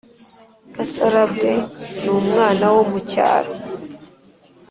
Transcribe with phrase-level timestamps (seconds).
[0.75, 1.51] gasarabwe
[2.01, 3.51] ni umwana wo mu cyaro.